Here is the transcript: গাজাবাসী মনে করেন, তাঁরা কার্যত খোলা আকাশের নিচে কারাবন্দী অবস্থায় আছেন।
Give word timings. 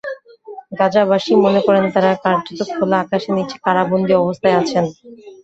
গাজাবাসী 0.79 1.33
মনে 1.43 1.61
করেন, 1.67 1.85
তাঁরা 1.93 2.11
কার্যত 2.23 2.59
খোলা 2.71 2.97
আকাশের 3.03 3.33
নিচে 3.37 3.55
কারাবন্দী 3.65 4.13
অবস্থায় 4.17 4.57
আছেন। 4.61 4.85